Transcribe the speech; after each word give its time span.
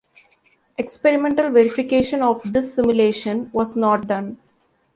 Experimental 0.79 1.51
verification 1.51 2.23
of 2.23 2.41
this 2.43 2.73
simulation 2.73 3.51
was 3.53 3.75
not 3.75 4.07
done. 4.07 4.39